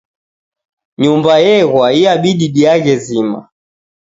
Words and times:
Nyumba 1.01 1.33
eghwa 1.57 1.87
iabidi 2.01 2.47
diaghe 2.55 2.95
zima. 3.05 3.39